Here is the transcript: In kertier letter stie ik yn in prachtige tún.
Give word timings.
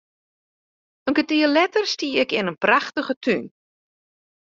In 1.07 1.15
kertier 1.17 1.49
letter 1.57 1.85
stie 1.93 2.13
ik 2.23 2.29
yn 2.39 2.49
in 2.51 2.61
prachtige 2.65 3.15
tún. 3.23 3.45